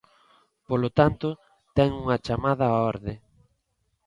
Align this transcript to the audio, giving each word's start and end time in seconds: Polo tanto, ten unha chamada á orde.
Polo 0.69 0.89
tanto, 0.99 1.29
ten 1.75 1.89
unha 2.03 2.17
chamada 2.25 2.65
á 2.73 2.75
orde. 2.91 3.13